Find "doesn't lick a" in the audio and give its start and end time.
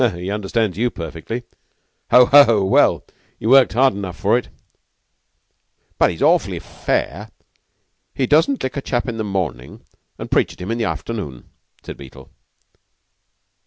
8.25-8.81